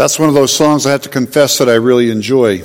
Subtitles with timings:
[0.00, 2.62] That's one of those songs I have to confess that I really enjoy.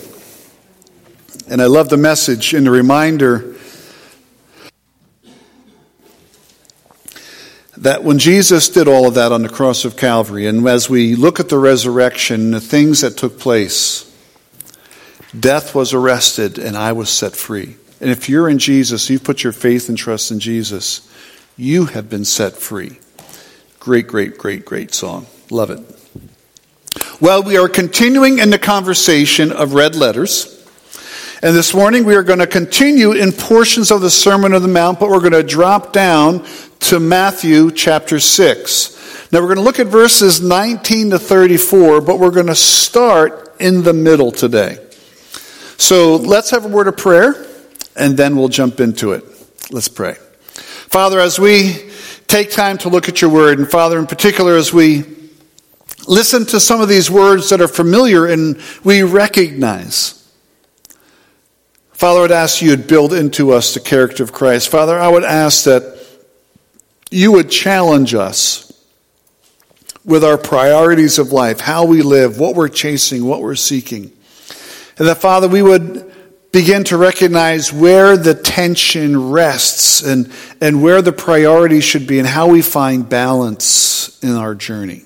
[1.50, 3.58] And I love the message and the reminder
[7.76, 11.18] that when Jesus did all of that on the cross of Calvary, and as we
[11.18, 14.10] look at the resurrection, the things that took place,
[15.38, 17.76] death was arrested and I was set free.
[18.00, 21.06] And if you're in Jesus, you've put your faith and trust in Jesus,
[21.58, 22.98] you have been set free.
[23.82, 25.28] Great, great, great, great song.
[25.52, 26.05] Love it.
[27.20, 30.52] Well, we are continuing in the conversation of red letters.
[31.42, 34.68] And this morning we are going to continue in portions of the Sermon on the
[34.68, 36.46] Mount, but we're going to drop down
[36.82, 39.32] to Matthew chapter 6.
[39.32, 43.56] Now we're going to look at verses 19 to 34, but we're going to start
[43.60, 44.78] in the middle today.
[45.78, 47.46] So let's have a word of prayer
[47.96, 49.24] and then we'll jump into it.
[49.72, 50.14] Let's pray.
[50.14, 51.92] Father, as we
[52.28, 55.04] take time to look at your word, and Father, in particular, as we
[56.08, 60.22] listen to some of these words that are familiar and we recognize,
[61.94, 64.70] Father, I would ask you to build into us the character of Christ.
[64.70, 65.98] Father, I would ask that
[67.10, 68.72] you would challenge us
[70.04, 74.12] with our priorities of life, how we live, what we're chasing, what we're seeking.
[74.98, 76.12] And that, Father, we would
[76.52, 82.28] begin to recognize where the tension rests and, and where the priority should be and
[82.28, 85.04] how we find balance in our journey.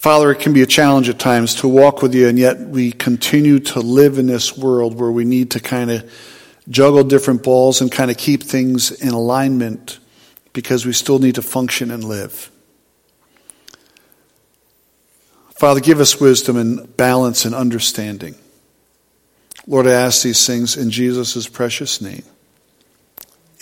[0.00, 2.90] Father, it can be a challenge at times to walk with you, and yet we
[2.90, 6.10] continue to live in this world where we need to kind of
[6.70, 9.98] juggle different balls and kind of keep things in alignment
[10.54, 12.50] because we still need to function and live.
[15.58, 18.36] Father, give us wisdom and balance and understanding.
[19.66, 22.24] Lord, I ask these things in Jesus' precious name.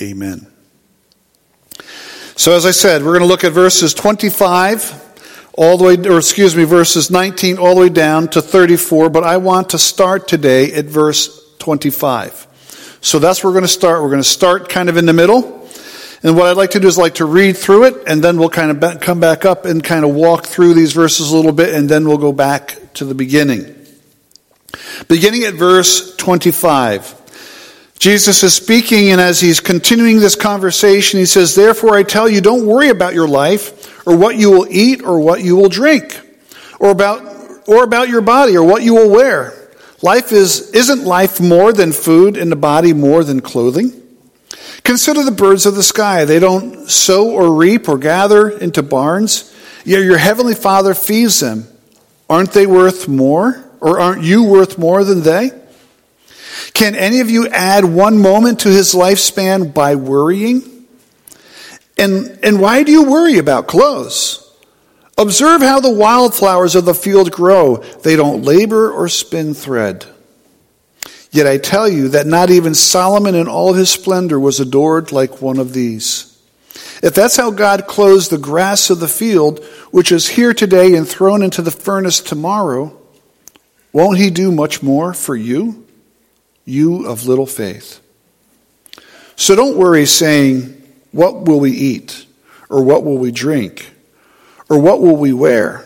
[0.01, 0.47] Amen.
[2.37, 5.08] So, as I said, we're going to look at verses 25
[5.59, 9.25] all the way, or excuse me, verses 19 all the way down to 34, but
[9.25, 12.47] I want to start today at verse 25.
[13.01, 14.01] So that's where we're going to start.
[14.01, 15.69] We're going to start kind of in the middle.
[16.23, 18.51] And what I'd like to do is like to read through it, and then we'll
[18.51, 21.75] kind of come back up and kind of walk through these verses a little bit,
[21.75, 23.75] and then we'll go back to the beginning.
[25.09, 27.17] Beginning at verse 25.
[27.99, 32.41] Jesus is speaking, and as he's continuing this conversation, he says, Therefore I tell you,
[32.41, 36.19] don't worry about your life, or what you will eat, or what you will drink,
[36.81, 39.53] or about, or about your body, or what you will wear.
[40.01, 43.93] Life is, isn't life more than food, and the body more than clothing?
[44.83, 46.25] Consider the birds of the sky.
[46.25, 49.55] They don't sow or reap or gather into barns,
[49.85, 51.67] yet your heavenly Father feeds them.
[52.31, 53.65] Aren't they worth more?
[53.81, 55.51] Or aren't you worth more than they?
[56.73, 60.78] Can any of you add one moment to his lifespan by worrying?
[61.99, 64.45] And, and why do you worry about clothes?
[65.19, 67.79] Observe how the wildflowers of the field grow.
[67.79, 70.07] They don't labor or spin thread.
[71.33, 75.43] Yet I tell you that not even Solomon in all his splendor was adored like
[75.43, 76.41] one of these.
[77.03, 81.07] If that's how God clothes the grass of the field, which is here today and
[81.07, 82.97] thrown into the furnace tomorrow,
[83.93, 85.87] won't he do much more for you,
[86.65, 88.01] you of little faith?
[89.37, 90.78] So don't worry saying,
[91.13, 92.27] What will we eat?
[92.69, 93.93] Or what will we drink?
[94.69, 95.85] Or what will we wear?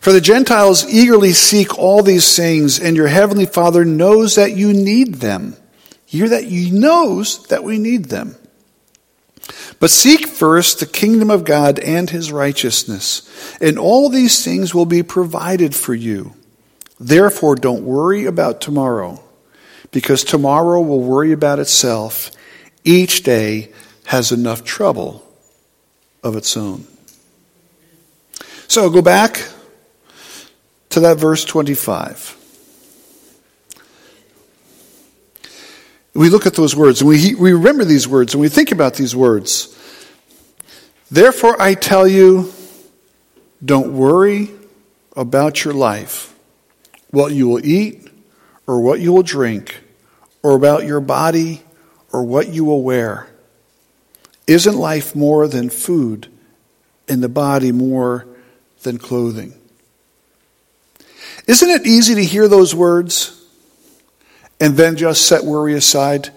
[0.00, 4.72] For the Gentiles eagerly seek all these things, and your heavenly Father knows that you
[4.72, 5.56] need them.
[6.06, 8.36] Hear that he knows that we need them.
[9.78, 13.28] But seek first the kingdom of God and his righteousness,
[13.60, 16.34] and all these things will be provided for you.
[16.98, 19.22] Therefore, don't worry about tomorrow,
[19.90, 22.30] because tomorrow will worry about itself.
[22.84, 23.72] Each day
[24.10, 25.24] has enough trouble
[26.24, 26.84] of its own.
[28.66, 29.46] So go back
[30.88, 32.36] to that verse 25.
[36.14, 38.94] We look at those words and we, we remember these words and we think about
[38.94, 39.78] these words.
[41.08, 42.52] Therefore, I tell you,
[43.64, 44.50] don't worry
[45.14, 46.34] about your life,
[47.12, 48.08] what you will eat
[48.66, 49.78] or what you will drink,
[50.42, 51.62] or about your body
[52.12, 53.29] or what you will wear.
[54.50, 56.26] Isn't life more than food
[57.06, 58.26] and the body more
[58.82, 59.54] than clothing?
[61.46, 63.40] Isn't it easy to hear those words
[64.58, 66.30] and then just set worry aside?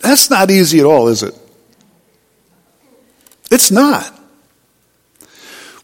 [0.00, 1.34] That's not easy at all, is it?
[3.50, 4.16] It's not.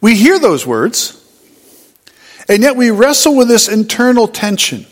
[0.01, 1.21] We hear those words,
[2.49, 4.87] and yet we wrestle with this internal tension.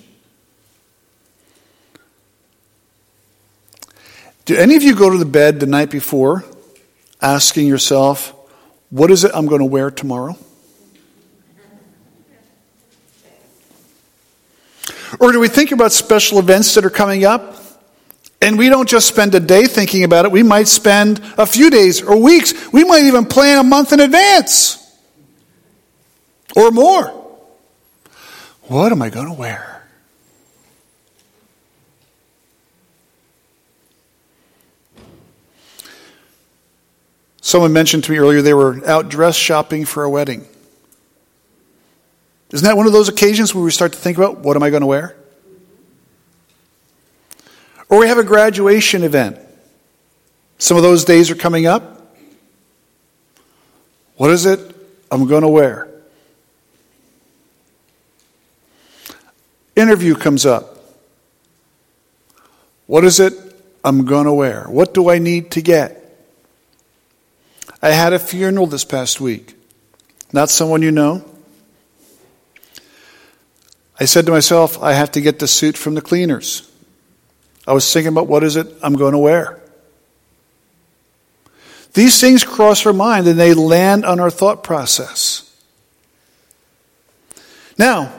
[4.44, 6.44] Do any of you go to the bed the night before
[7.20, 8.35] asking yourself,
[8.91, 10.37] what is it I'm going to wear tomorrow?
[15.20, 17.56] Or do we think about special events that are coming up?
[18.43, 21.70] And we don't just spend a day thinking about it, we might spend a few
[21.70, 22.52] days or weeks.
[22.73, 24.81] We might even plan a month in advance
[26.55, 27.06] or more.
[28.64, 29.74] What am I going to wear?
[37.44, 40.46] Someone mentioned to me earlier they were out dress shopping for a wedding.
[42.52, 44.70] Isn't that one of those occasions where we start to think about what am I
[44.70, 45.14] going to wear?
[47.91, 49.38] Or we have a graduation event.
[50.56, 52.17] Some of those days are coming up.
[54.17, 54.75] What is it
[55.11, 55.90] I'm going to wear?
[59.76, 60.79] Interview comes up.
[62.87, 63.35] What is it
[63.85, 64.64] I'm going to wear?
[64.64, 66.03] What do I need to get?
[67.84, 69.54] I had a funeral this past week.
[70.32, 71.22] Not someone you know.
[74.00, 76.66] I said to myself, I have to get the suit from the cleaners.
[77.66, 79.60] I was thinking about what is it I'm going to wear.
[81.92, 85.54] These things cross our mind and they land on our thought process.
[87.76, 88.19] Now,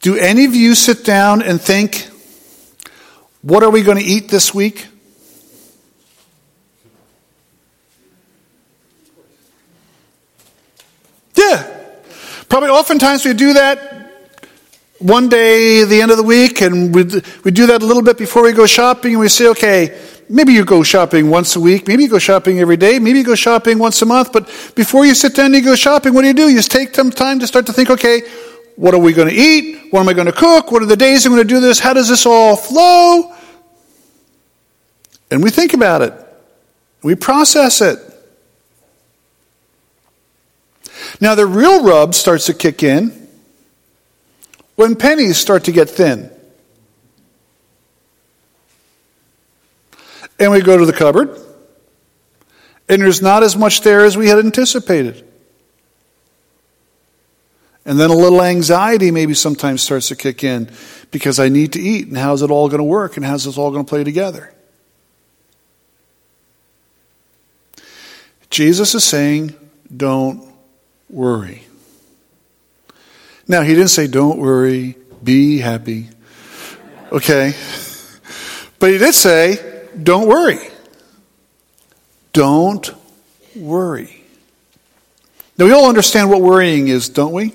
[0.00, 2.08] do any of you sit down and think,
[3.42, 4.86] what are we going to eat this week?
[11.38, 11.72] Yeah.
[12.48, 13.98] Probably oftentimes we do that
[14.98, 17.04] one day the end of the week and we,
[17.44, 20.52] we do that a little bit before we go shopping and we say, okay, maybe
[20.52, 23.34] you go shopping once a week, maybe you go shopping every day, maybe you go
[23.34, 26.28] shopping once a month, but before you sit down and you go shopping, what do
[26.28, 26.48] you do?
[26.48, 28.22] You just take some time to start to think, okay,
[28.76, 29.92] what are we going to eat?
[29.92, 30.72] What am I going to cook?
[30.72, 31.78] What are the days I'm going to do this?
[31.78, 33.34] How does this all flow?
[35.30, 36.14] And we think about it.
[37.02, 38.07] We process it.
[41.20, 43.28] Now the real rub starts to kick in
[44.76, 46.30] when pennies start to get thin.
[50.38, 51.36] And we go to the cupboard,
[52.88, 55.24] and there's not as much there as we had anticipated.
[57.84, 60.70] And then a little anxiety maybe sometimes starts to kick in
[61.10, 63.58] because I need to eat, and how's it all going to work, and how's this
[63.58, 64.54] all going to play together?
[68.50, 69.54] Jesus is saying,
[69.94, 70.47] don't
[71.08, 71.66] worry.
[73.46, 76.08] Now, he didn't say, don't worry, be happy.
[77.10, 77.54] Okay?
[78.78, 80.58] But he did say, don't worry.
[82.32, 82.90] Don't
[83.56, 84.22] worry.
[85.56, 87.52] Now, we all understand what worrying is, don't we?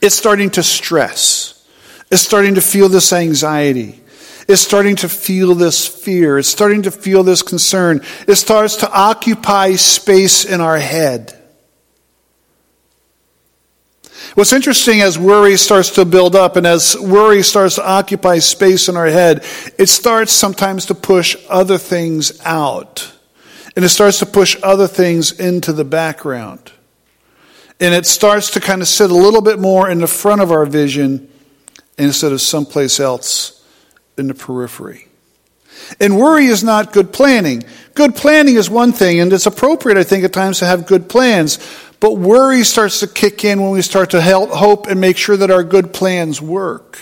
[0.00, 1.66] It's starting to stress.
[2.10, 4.00] It's starting to feel this anxiety.
[4.46, 6.38] It's starting to feel this fear.
[6.38, 8.02] It's starting to feel this concern.
[8.28, 11.43] It starts to occupy space in our head.
[14.34, 18.88] What's interesting as worry starts to build up and as worry starts to occupy space
[18.88, 19.44] in our head,
[19.78, 23.12] it starts sometimes to push other things out.
[23.76, 26.72] And it starts to push other things into the background.
[27.80, 30.52] And it starts to kind of sit a little bit more in the front of
[30.52, 31.28] our vision
[31.98, 33.64] instead of someplace else
[34.16, 35.08] in the periphery.
[36.00, 37.64] And worry is not good planning.
[37.94, 41.08] Good planning is one thing, and it's appropriate, I think, at times to have good
[41.08, 41.58] plans.
[42.04, 45.38] But worry starts to kick in when we start to help, hope and make sure
[45.38, 46.98] that our good plans work.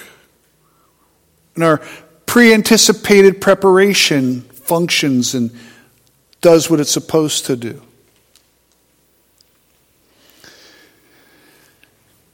[1.56, 1.78] And our
[2.24, 5.50] pre anticipated preparation functions and
[6.40, 7.82] does what it's supposed to do.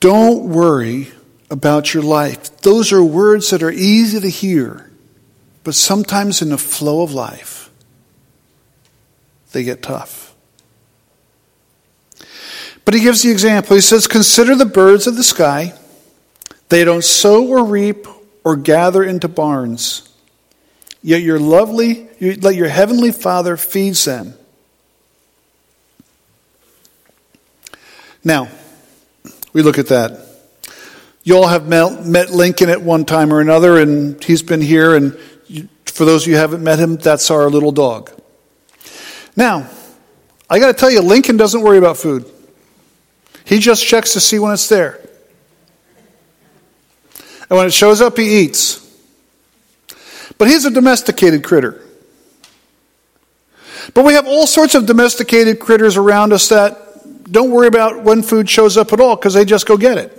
[0.00, 1.08] Don't worry
[1.50, 2.54] about your life.
[2.58, 4.90] Those are words that are easy to hear,
[5.64, 7.70] but sometimes in the flow of life,
[9.52, 10.27] they get tough.
[12.88, 13.74] But he gives the example.
[13.76, 15.74] He says, Consider the birds of the sky.
[16.70, 18.06] They don't sow or reap
[18.44, 20.08] or gather into barns.
[21.02, 24.32] Yet your lovely, let your heavenly Father feeds them.
[28.24, 28.48] Now,
[29.52, 30.26] we look at that.
[31.24, 34.94] You all have met, Lincoln at one time or another, and he's been here.
[34.94, 35.12] And
[35.84, 38.10] for those of you who haven't met him, that's our little dog.
[39.36, 39.68] Now,
[40.48, 42.24] I got to tell you, Lincoln doesn't worry about food.
[43.48, 45.00] He just checks to see when it's there.
[47.48, 48.84] And when it shows up, he eats.
[50.36, 51.82] But he's a domesticated critter.
[53.94, 58.22] But we have all sorts of domesticated critters around us that don't worry about when
[58.22, 60.14] food shows up at all because they just go get it.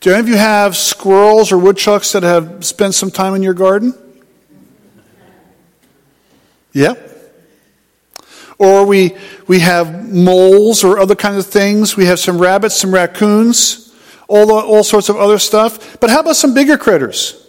[0.00, 3.54] Do any of you have squirrels or woodchucks that have spent some time in your
[3.54, 3.94] garden?
[6.74, 7.07] Yep.
[8.58, 11.96] Or we, we have moles or other kinds of things.
[11.96, 13.94] We have some rabbits, some raccoons,
[14.26, 16.00] all, the, all sorts of other stuff.
[16.00, 17.46] But how about some bigger critters?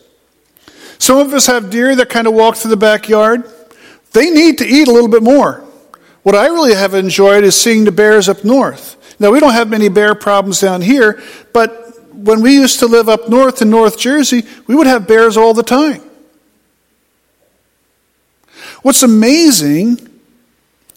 [0.99, 3.51] Some of us have deer that kind of walk through the backyard.
[4.11, 5.65] They need to eat a little bit more.
[6.23, 8.97] What I really have enjoyed is seeing the bears up north.
[9.19, 11.21] Now, we don't have many bear problems down here,
[11.53, 15.37] but when we used to live up north in North Jersey, we would have bears
[15.37, 16.01] all the time.
[18.81, 20.08] What's amazing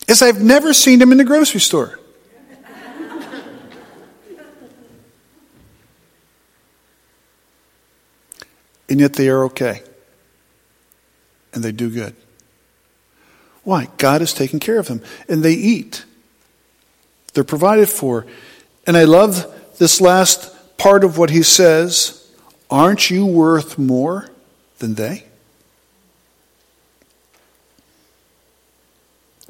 [0.08, 1.98] is I've never seen them in the grocery store.
[8.88, 9.82] and yet they are okay.
[11.54, 12.14] And they do good.
[13.64, 13.88] Why?
[13.96, 15.02] God has taken care of them.
[15.28, 16.04] And they eat.
[17.32, 18.26] They're provided for.
[18.86, 19.46] And I love
[19.78, 22.18] this last part of what he says
[22.70, 24.30] Aren't you worth more
[24.78, 25.24] than they?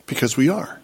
[0.06, 0.80] Because we are.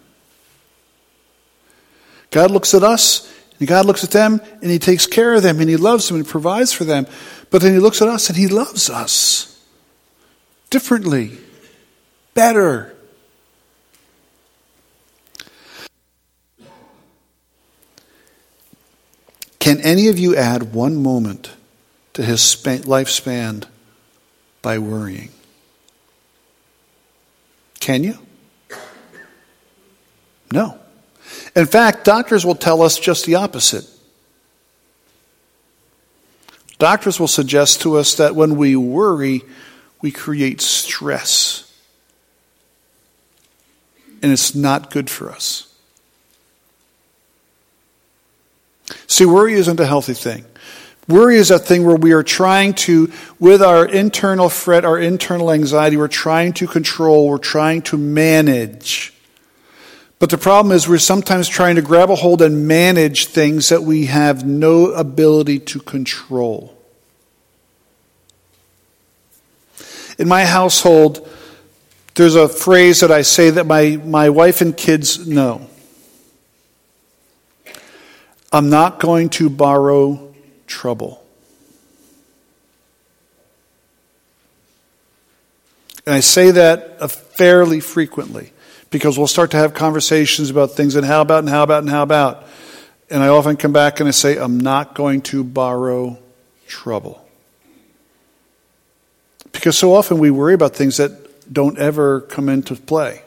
[2.31, 5.59] God looks at us, and God looks at them, and He takes care of them,
[5.59, 7.07] and He loves them, and provides for them.
[7.49, 9.63] But then He looks at us, and He loves us
[10.69, 11.37] differently,
[12.33, 12.95] better.
[19.59, 21.51] Can any of you add one moment
[22.13, 23.65] to his lifespan
[24.61, 25.29] by worrying?
[27.79, 28.17] Can you?
[30.51, 30.79] No.
[31.55, 33.85] In fact, doctors will tell us just the opposite.
[36.79, 39.43] Doctors will suggest to us that when we worry,
[40.01, 41.65] we create stress.
[44.21, 45.65] And it's not good for us.
[49.07, 50.45] See, worry isn't a healthy thing.
[51.07, 55.51] Worry is a thing where we are trying to, with our internal fret, our internal
[55.51, 59.13] anxiety, we're trying to control, we're trying to manage.
[60.19, 63.83] But the problem is we're sometimes trying to grab a hold and manage things that
[63.83, 66.75] we have no ability to control.
[70.17, 71.25] In my household,
[72.15, 75.69] there's a phrase that I say that my, my wife and kids know.
[78.51, 80.33] I'm not going to borrow
[80.67, 81.23] trouble.
[86.05, 88.51] And I say that fairly frequently
[88.89, 91.89] because we'll start to have conversations about things and how about and how about and
[91.89, 92.45] how about.
[93.09, 96.19] And I often come back and I say, I'm not going to borrow
[96.67, 97.25] trouble.
[99.51, 103.23] Because so often we worry about things that don't ever come into play.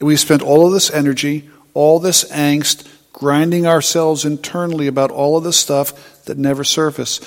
[0.00, 5.44] We spent all of this energy, all this angst, grinding ourselves internally about all of
[5.44, 7.20] the stuff that never surface.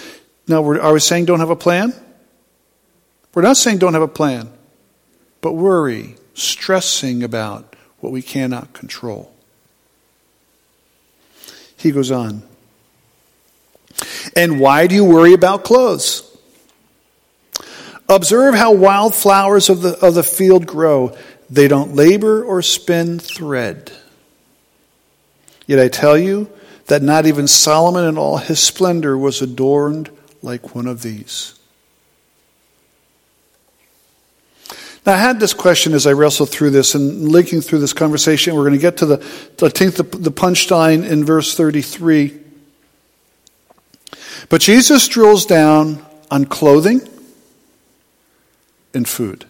[0.48, 1.94] Now, are we saying don't have a plan?
[3.34, 4.50] We're not saying don't have a plan,
[5.42, 9.34] but worry, stressing about what we cannot control.
[11.76, 12.44] He goes on.
[14.36, 16.24] And why do you worry about clothes?
[18.08, 21.16] Observe how wildflowers of the, of the field grow.
[21.50, 23.92] They don't labor or spin thread.
[25.66, 26.50] Yet I tell you
[26.86, 30.10] that not even Solomon in all his splendor was adorned
[30.42, 31.57] like one of these.
[35.08, 38.54] Now, I had this question as I wrestled through this and linking through this conversation.
[38.54, 39.16] We're going to get to the,
[39.64, 42.38] I think, the, the punchline in verse 33.
[44.50, 47.08] But Jesus drills down on clothing
[48.94, 49.46] and food.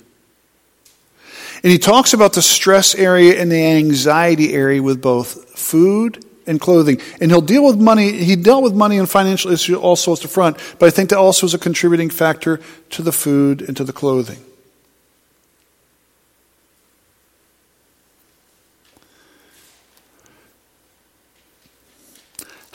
[1.63, 6.61] And he talks about the stress area and the anxiety area with both food and
[6.61, 7.01] clothing.
[7.19, 8.11] And he'll deal with money.
[8.11, 11.17] He dealt with money and financial issues also at the front, but I think that
[11.17, 12.59] also is a contributing factor
[12.91, 14.37] to the food and to the clothing.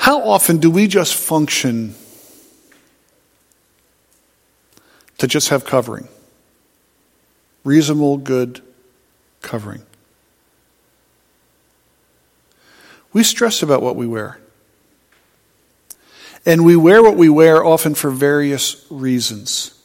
[0.03, 1.95] How often do we just function
[5.19, 6.09] to just have covering?
[7.63, 8.63] Reasonable, good
[9.43, 9.85] covering.
[13.13, 14.41] We stress about what we wear.
[16.45, 19.81] And we wear what we wear often for various reasons.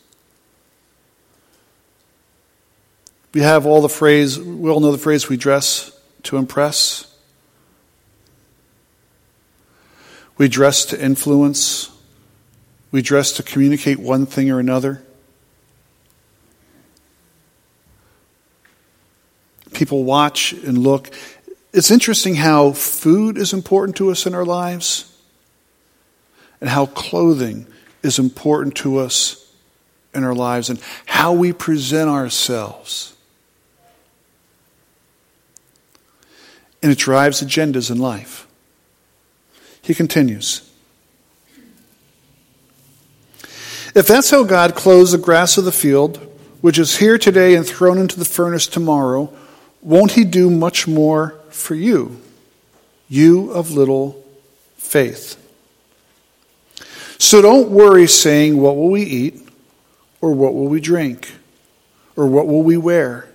[3.36, 5.91] We have all the phrase, we all know the phrase, we dress
[6.24, 7.07] to impress.
[10.38, 11.91] We dress to influence.
[12.91, 15.03] We dress to communicate one thing or another.
[19.74, 21.10] People watch and look.
[21.74, 25.13] It's interesting how food is important to us in our lives.
[26.60, 27.67] and how clothing
[28.03, 29.51] is important to us
[30.13, 33.13] in our lives and how we present ourselves.
[36.82, 38.47] And it drives agendas in life.
[39.88, 40.70] He continues.
[43.96, 46.17] If that's how God clothes the grass of the field,
[46.60, 49.34] which is here today and thrown into the furnace tomorrow,
[49.82, 52.20] won't He do much more for you,
[53.08, 54.22] you of little
[54.75, 55.41] faith?
[57.17, 59.48] So don't worry saying, What will we eat?
[60.20, 61.32] Or what will we drink?
[62.17, 63.29] Or what will we wear?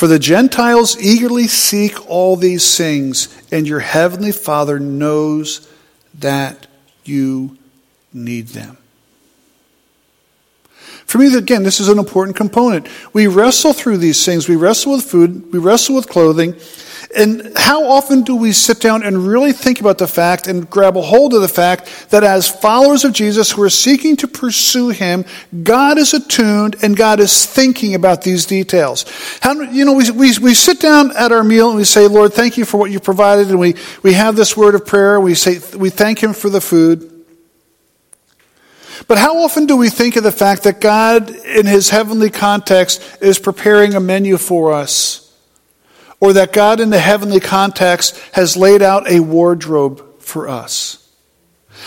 [0.00, 5.68] For the Gentiles eagerly seek all these things, and your heavenly Father knows
[6.18, 6.66] that
[7.04, 7.58] you
[8.10, 8.78] need them.
[11.04, 12.88] For me, again, this is an important component.
[13.12, 14.48] We wrestle through these things.
[14.48, 15.52] We wrestle with food.
[15.52, 16.54] We wrestle with clothing.
[17.16, 20.96] And how often do we sit down and really think about the fact and grab
[20.96, 24.90] a hold of the fact that as followers of Jesus who are seeking to pursue
[24.90, 25.24] Him,
[25.64, 29.06] God is attuned and God is thinking about these details?
[29.40, 32.32] How, you know, we, we, we sit down at our meal and we say, Lord,
[32.32, 33.48] thank you for what you provided.
[33.48, 33.74] And we,
[34.04, 35.20] we have this word of prayer.
[35.20, 37.24] We say, we thank Him for the food.
[39.08, 43.02] But how often do we think of the fact that God, in His heavenly context,
[43.20, 45.29] is preparing a menu for us?
[46.20, 51.00] Or that God, in the heavenly context, has laid out a wardrobe for us?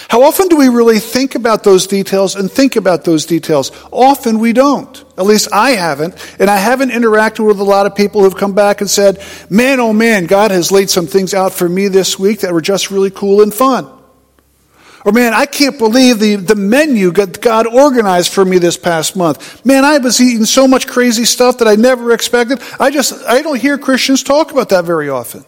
[0.10, 3.72] How often do we really think about those details and think about those details?
[3.92, 5.04] Often we don't.
[5.18, 6.16] At least I haven't.
[6.40, 9.80] And I haven't interacted with a lot of people who've come back and said, man,
[9.80, 12.92] oh man, God has laid some things out for me this week that were just
[12.92, 13.88] really cool and fun.
[15.06, 19.66] Or man, I can't believe the, the menu God organized for me this past month.
[19.66, 22.62] Man, I was eating so much crazy stuff that I never expected.
[22.80, 25.44] I just, I don't hear Christians talk about that very often.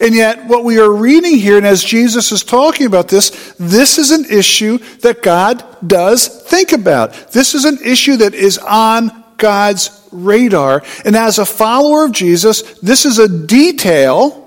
[0.00, 3.98] And yet, what we are reading here, and as Jesus is talking about this, this
[3.98, 7.32] is an issue that God does think about.
[7.32, 10.82] This is an issue that is on God's radar.
[11.04, 14.39] And as a follower of Jesus, this is a detail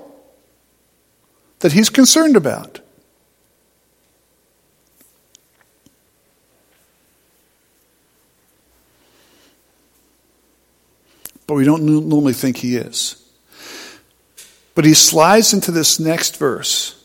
[1.64, 2.80] that he's concerned about.
[11.46, 13.16] But we don't normally think he is.
[14.74, 17.02] But he slides into this next verse.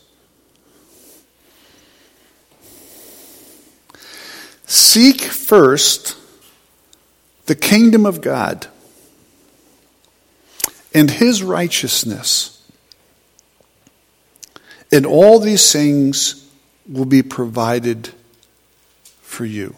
[4.66, 6.18] Seek first
[7.46, 8.66] the kingdom of God
[10.92, 12.59] and his righteousness
[14.92, 16.48] and all these things
[16.88, 18.10] will be provided
[19.22, 19.76] for you.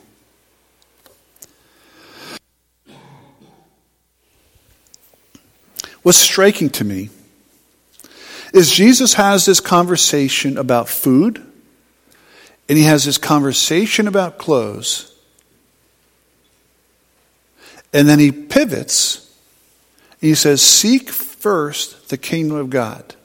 [6.03, 7.11] What's striking to me
[8.53, 11.45] is Jesus has this conversation about food,
[12.69, 15.15] and he has this conversation about clothes,
[17.93, 19.23] and then he pivots
[20.23, 23.17] and he says, Seek first the kingdom of God.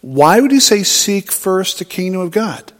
[0.00, 2.72] Why would he say, Seek first the kingdom of God?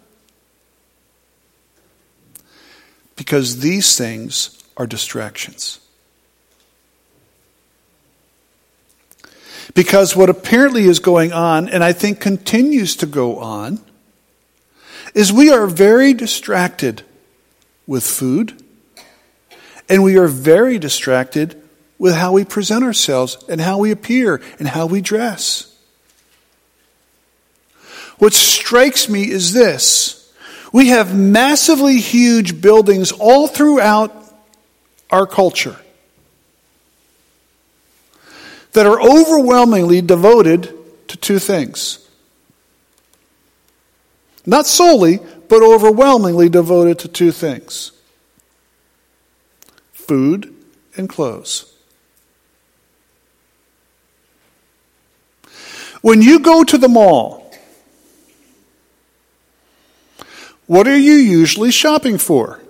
[3.16, 5.80] Because these things are distractions.
[9.74, 13.80] Because what apparently is going on, and I think continues to go on,
[15.14, 17.02] is we are very distracted
[17.86, 18.62] with food,
[19.88, 21.62] and we are very distracted
[21.98, 25.75] with how we present ourselves, and how we appear, and how we dress.
[28.18, 30.32] What strikes me is this.
[30.72, 34.14] We have massively huge buildings all throughout
[35.10, 35.76] our culture
[38.72, 40.72] that are overwhelmingly devoted
[41.08, 42.06] to two things.
[44.44, 47.92] Not solely, but overwhelmingly devoted to two things
[49.92, 50.54] food
[50.96, 51.72] and clothes.
[56.02, 57.45] When you go to the mall,
[60.66, 62.60] What are you usually shopping for?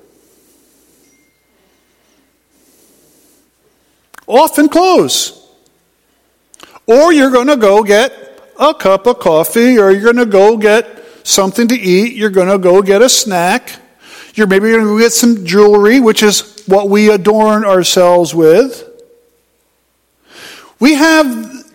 [4.27, 5.43] Often clothes.
[6.87, 8.13] Or you're going to go get
[8.59, 12.49] a cup of coffee, or you're going to go get something to eat, you're going
[12.49, 13.73] to go get a snack,
[14.35, 18.85] you're maybe going to go get some jewelry, which is what we adorn ourselves with.
[20.79, 21.73] We have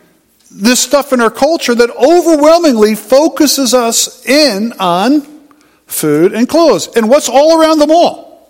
[0.49, 5.40] this stuff in our culture that overwhelmingly focuses us in on
[5.91, 6.87] food, and clothes.
[6.95, 8.49] And what's all around the mall?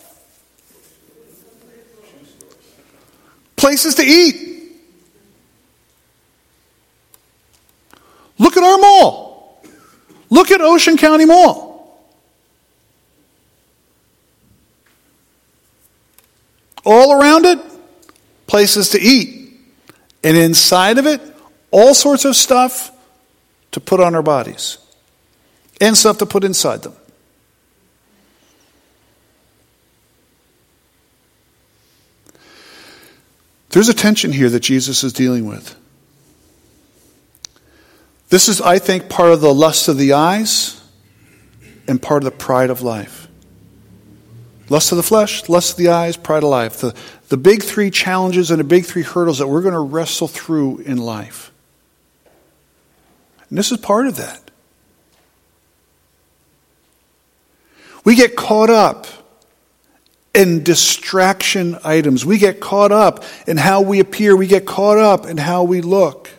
[3.56, 4.48] Places to eat.
[8.38, 9.64] Look at our mall.
[10.30, 11.70] Look at Ocean County Mall.
[16.84, 17.60] All around it,
[18.48, 19.54] places to eat.
[20.24, 21.22] And inside of it,
[21.70, 22.92] all sorts of stuff
[23.72, 24.80] to put on our bodies
[25.80, 26.96] and stuff to put inside them.
[33.72, 35.76] There's a tension here that Jesus is dealing with.
[38.30, 40.82] This is, I think, part of the lust of the eyes
[41.88, 43.28] and part of the pride of life.
[44.70, 46.78] Lust of the flesh, lust of the eyes, pride of life.
[46.78, 46.96] The,
[47.28, 50.80] the big three challenges and the big three hurdles that we're going to wrestle through
[50.80, 51.52] in life.
[53.50, 54.50] And this is part of that.
[58.06, 59.08] We get caught up
[60.34, 62.26] in distraction items.
[62.26, 64.36] We get caught up in how we appear.
[64.36, 66.30] We get caught up in how we look.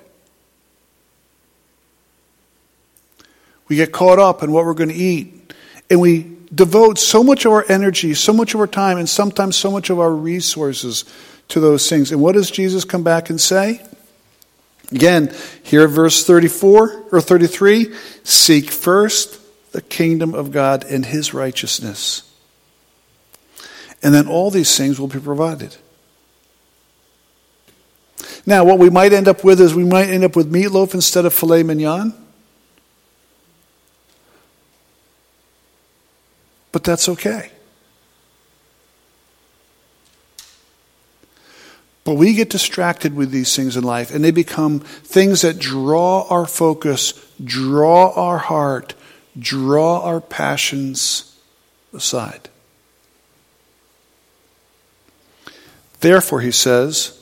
[3.68, 5.52] We get caught up in what we're going to eat.
[5.90, 9.56] And we devote so much of our energy, so much of our time, and sometimes
[9.56, 11.04] so much of our resources
[11.48, 12.12] to those things.
[12.12, 13.82] And what does Jesus come back and say?
[14.90, 19.38] Again, here verse 34 or 33 seek first
[19.72, 22.31] the kingdom of God and his righteousness.
[24.02, 25.76] And then all these things will be provided.
[28.44, 31.24] Now, what we might end up with is we might end up with meatloaf instead
[31.24, 32.12] of filet mignon.
[36.72, 37.50] But that's okay.
[42.04, 46.26] But we get distracted with these things in life, and they become things that draw
[46.28, 48.94] our focus, draw our heart,
[49.38, 51.36] draw our passions
[51.94, 52.48] aside.
[56.02, 57.16] Therefore, he says,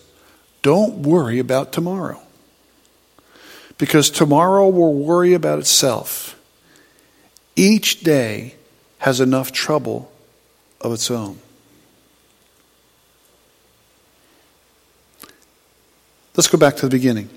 [0.62, 2.20] don't worry about tomorrow.
[3.76, 6.38] Because tomorrow will worry about itself.
[7.56, 8.54] Each day
[8.98, 10.10] has enough trouble
[10.80, 11.38] of its own.
[16.34, 17.28] Let's go back to the beginning.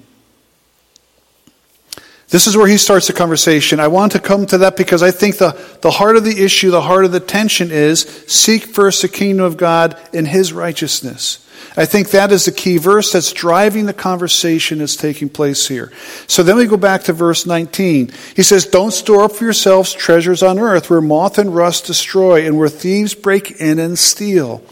[2.33, 3.79] This is where he starts the conversation.
[3.79, 6.71] I want to come to that because I think the, the heart of the issue,
[6.71, 11.47] the heart of the tension is seek first the kingdom of God and his righteousness.
[11.77, 15.91] I think that is the key verse that's driving the conversation that's taking place here.
[16.25, 18.11] So then we go back to verse 19.
[18.35, 22.47] He says, Don't store up for yourselves treasures on earth where moth and rust destroy
[22.47, 24.63] and where thieves break in and steal.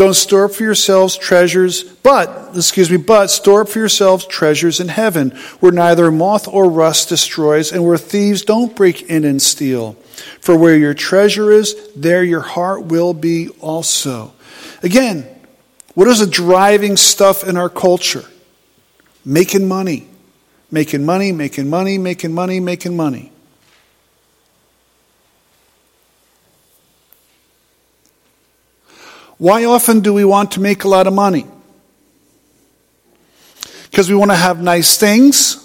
[0.00, 4.80] Don't store up for yourselves treasures, but, excuse me, but store up for yourselves treasures
[4.80, 9.42] in heaven, where neither moth or rust destroys, and where thieves don't break in and
[9.42, 9.92] steal.
[10.40, 14.32] For where your treasure is, there your heart will be also.
[14.82, 15.28] Again,
[15.92, 18.24] what is the driving stuff in our culture?
[19.22, 20.08] Making money.
[20.70, 23.32] Making money, making money, making money, making money.
[29.40, 31.46] Why often do we want to make a lot of money?
[33.90, 35.56] Because we want to have nice things.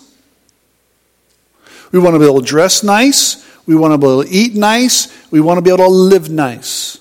[1.92, 3.46] We want to be able to dress nice.
[3.68, 5.30] We want to be able to eat nice.
[5.30, 7.00] We want to be able to live nice.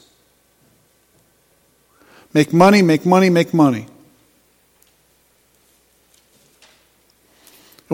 [2.33, 3.87] Make money, make money, make money.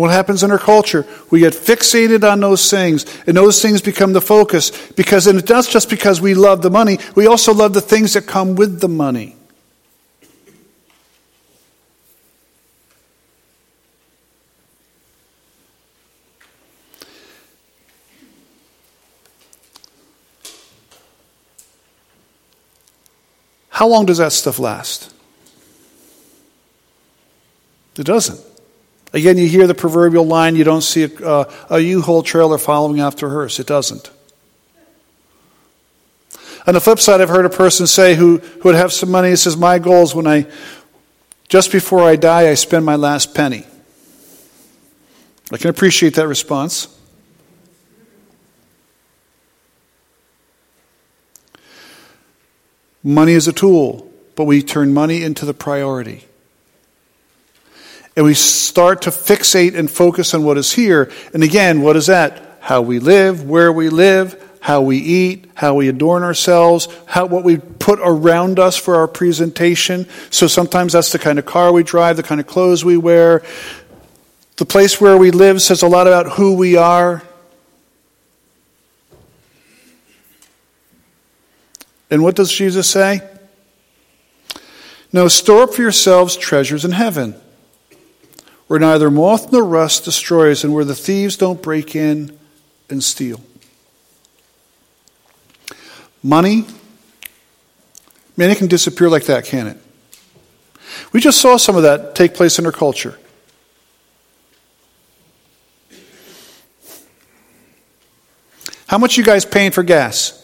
[0.01, 1.07] What happens in our culture?
[1.31, 4.71] We get fixated on those things, and those things become the focus.
[4.93, 8.27] Because, and it's just because we love the money, we also love the things that
[8.27, 9.37] come with the money.
[23.69, 25.11] How long does that stuff last?
[27.97, 28.50] It doesn't.
[29.13, 33.01] Again, you hear the proverbial line, you don't see a uh, a U-Haul trailer following
[33.01, 33.59] after a hearse.
[33.59, 34.11] It doesn't.
[36.67, 39.31] On the flip side, I've heard a person say who, who would have some money,
[39.31, 40.47] he says, My goal is when I,
[41.49, 43.67] just before I die, I spend my last penny.
[45.51, 46.97] I can appreciate that response.
[53.03, 56.27] Money is a tool, but we turn money into the priority
[58.17, 61.11] and we start to fixate and focus on what is here.
[61.33, 62.59] And again, what is that?
[62.61, 67.45] How we live, where we live, how we eat, how we adorn ourselves, how, what
[67.45, 70.07] we put around us for our presentation.
[70.31, 73.43] So sometimes that's the kind of car we drive, the kind of clothes we wear.
[74.57, 77.23] The place where we live says a lot about who we are.
[82.11, 83.23] And what does Jesus say?
[85.13, 87.41] No, store up for yourselves treasures in heaven
[88.71, 92.39] where neither moth nor rust destroys, and where the thieves don't break in
[92.89, 93.41] and steal.
[96.23, 96.65] Money,
[98.37, 99.77] man, it can disappear like that, can it?
[101.13, 103.19] We just saw some of that take place in our culture.
[108.87, 110.37] How much you guys paying for gas?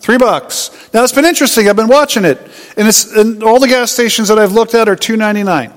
[0.00, 0.75] Three bucks.
[0.92, 1.68] Now it's been interesting.
[1.68, 2.38] I've been watching it,
[2.76, 5.72] and it's and all the gas stations that I've looked at are two ninety nine.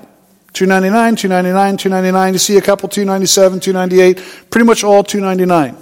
[0.52, 5.78] 299 299 299 you see a couple 297 298 pretty much all 299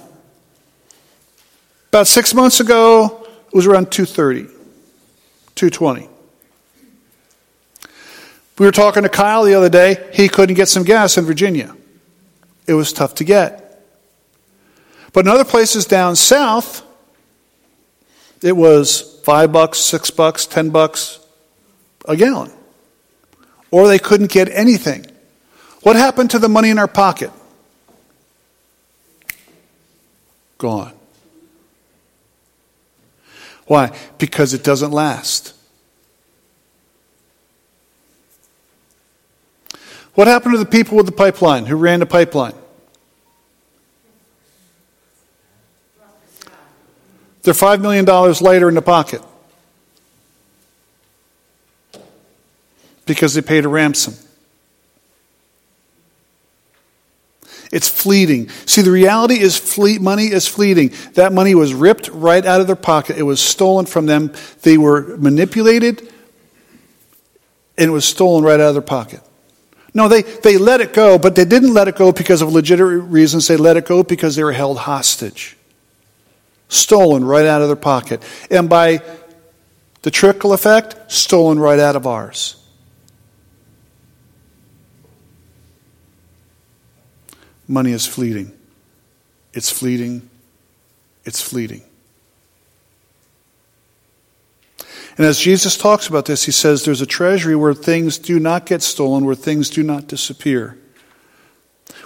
[1.87, 4.53] about six months ago it was around 230
[5.55, 6.09] 220
[8.59, 10.09] we were talking to kyle the other day.
[10.13, 11.75] He couldn't get some gas in virginia.
[12.65, 13.63] It was tough to get.
[15.13, 16.83] But in other places down south
[18.41, 21.19] it was five bucks, six bucks, ten bucks
[22.05, 22.49] a gallon.
[23.71, 25.05] Or they couldn't get anything.
[25.83, 27.29] What happened to the money in our pocket?
[30.57, 30.93] Gone.
[33.65, 33.93] Why?
[34.17, 35.53] Because it doesn't last.
[40.13, 42.55] What happened to the people with the pipeline who ran the pipeline?
[47.47, 48.05] They're $5 million
[48.41, 49.21] later in the pocket
[53.05, 54.15] because they paid a ransom.
[57.71, 58.49] It's fleeting.
[58.65, 60.91] See, the reality is money is fleeting.
[61.13, 63.17] That money was ripped right out of their pocket.
[63.17, 64.33] It was stolen from them.
[64.63, 66.01] They were manipulated
[67.77, 69.21] and it was stolen right out of their pocket.
[69.93, 73.05] No, they, they let it go, but they didn't let it go because of legitimate
[73.05, 73.47] reasons.
[73.47, 75.56] They let it go because they were held hostage
[76.69, 78.21] stolen right out of their pocket.
[78.49, 79.01] And by
[80.01, 82.55] the trickle effect, stolen right out of ours.
[87.67, 88.53] Money is fleeting.
[89.53, 90.29] It's fleeting.
[91.25, 91.83] It's fleeting.
[95.17, 98.65] And as Jesus talks about this, he says there's a treasury where things do not
[98.65, 100.77] get stolen, where things do not disappear,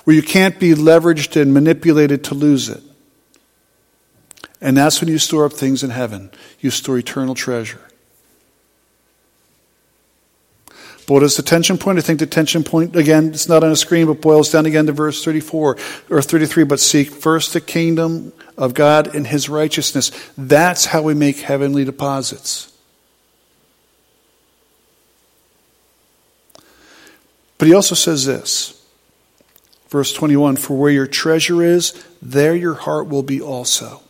[0.06, 2.82] where you can't be leveraged and manipulated to lose it.
[4.62, 6.30] And that's when you store up things in heaven.
[6.60, 7.82] You store eternal treasure.
[11.08, 11.98] But what is the tension point?
[11.98, 14.86] I think the tension point, again, it's not on a screen, but boils down again
[14.86, 15.78] to verse 34
[16.12, 16.64] or 33.
[16.64, 20.12] But seek first the kingdom of God and his righteousness.
[20.38, 22.72] That's how we make heavenly deposits.
[27.58, 28.84] But he also says this,
[29.90, 34.02] verse 21 For where your treasure is, there your heart will be also.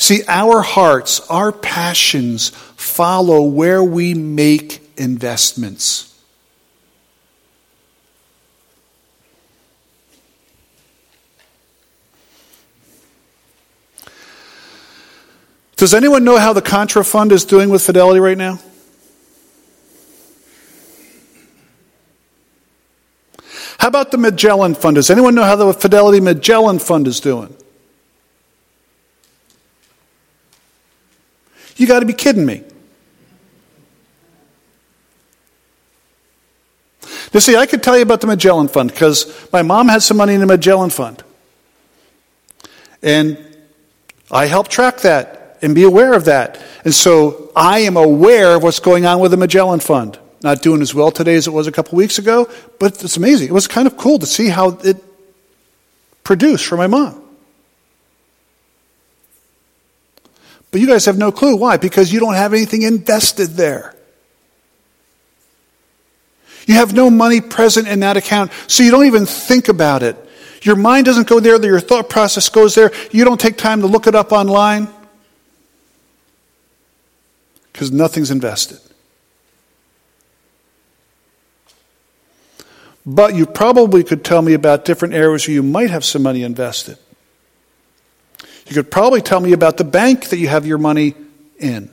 [0.00, 6.18] See, our hearts, our passions follow where we make investments.
[15.76, 18.58] Does anyone know how the Contrafund is doing with Fidelity right now?
[23.76, 24.94] How about the Magellan Fund?
[24.94, 27.54] Does anyone know how the Fidelity Magellan Fund is doing?
[31.80, 32.62] You got to be kidding me.
[37.32, 40.18] You see, I could tell you about the Magellan Fund because my mom had some
[40.18, 41.24] money in the Magellan Fund.
[43.02, 43.38] And
[44.30, 46.60] I help track that and be aware of that.
[46.84, 50.18] And so I am aware of what's going on with the Magellan Fund.
[50.42, 52.46] Not doing as well today as it was a couple weeks ago,
[52.78, 53.48] but it's amazing.
[53.48, 55.02] It was kind of cool to see how it
[56.24, 57.19] produced for my mom.
[60.70, 61.56] But you guys have no clue.
[61.56, 61.76] Why?
[61.76, 63.94] Because you don't have anything invested there.
[66.66, 70.16] You have no money present in that account, so you don't even think about it.
[70.62, 72.92] Your mind doesn't go there, your thought process goes there.
[73.10, 74.88] You don't take time to look it up online
[77.72, 78.78] because nothing's invested.
[83.06, 86.42] But you probably could tell me about different areas where you might have some money
[86.42, 86.98] invested.
[88.70, 91.16] You could probably tell me about the bank that you have your money
[91.58, 91.90] in.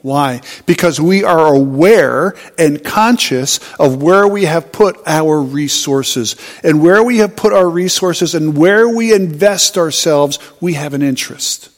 [0.00, 0.40] Why?
[0.64, 6.36] Because we are aware and conscious of where we have put our resources.
[6.64, 11.02] And where we have put our resources and where we invest ourselves, we have an
[11.02, 11.68] interest.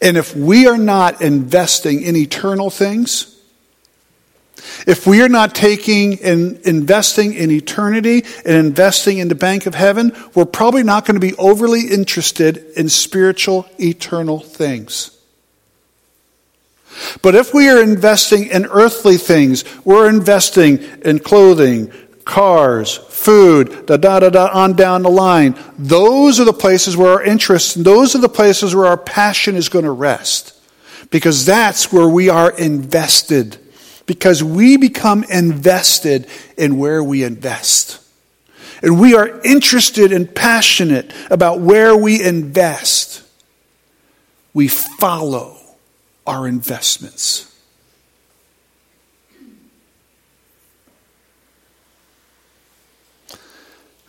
[0.00, 3.31] And if we are not investing in eternal things,
[4.86, 9.74] if we are not taking and investing in eternity and investing in the bank of
[9.74, 15.18] heaven, we're probably not going to be overly interested in spiritual, eternal things.
[17.22, 21.92] But if we are investing in earthly things, we're investing in clothing,
[22.24, 25.58] cars, food, da da da da, on down the line.
[25.78, 29.68] Those are the places where our interest, those are the places where our passion is
[29.68, 30.58] going to rest.
[31.10, 33.58] Because that's where we are invested.
[34.06, 38.00] Because we become invested in where we invest.
[38.82, 43.22] And we are interested and passionate about where we invest.
[44.52, 45.56] We follow
[46.26, 47.48] our investments.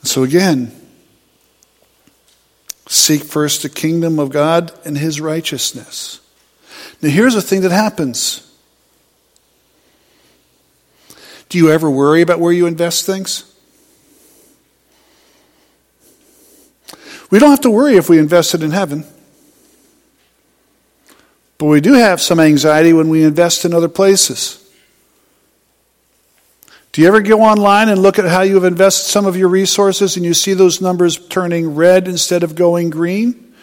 [0.03, 0.71] So again,
[2.87, 6.19] seek first the kingdom of God and his righteousness.
[7.01, 8.52] Now, here's the thing that happens.
[11.53, 13.43] Do you ever worry about where you invest things?
[17.29, 19.05] We don't have to worry if we invest it in heaven.
[21.59, 24.67] But we do have some anxiety when we invest in other places.
[26.91, 29.49] Do you ever go online and look at how you have invested some of your
[29.49, 33.53] resources and you see those numbers turning red instead of going green?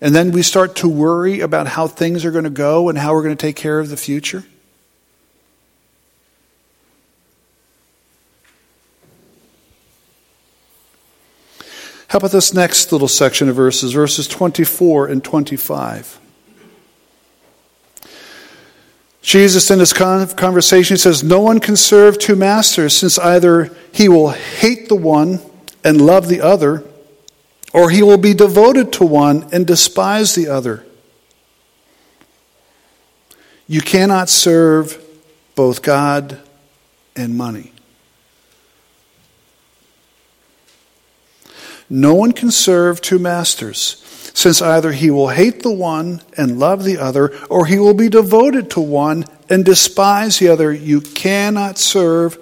[0.00, 3.14] And then we start to worry about how things are going to go and how
[3.14, 4.42] we're going to take care of the future?
[12.08, 16.18] How about this next little section of verses, verses 24 and 25?
[19.20, 24.30] Jesus, in his conversation, says, No one can serve two masters, since either he will
[24.30, 25.40] hate the one
[25.84, 26.82] and love the other,
[27.74, 30.86] or he will be devoted to one and despise the other.
[33.66, 35.04] You cannot serve
[35.54, 36.40] both God
[37.14, 37.72] and money.
[41.90, 44.02] No one can serve two masters
[44.38, 48.08] since either he will hate the one and love the other, or he will be
[48.08, 50.72] devoted to one and despise the other.
[50.72, 52.38] You cannot serve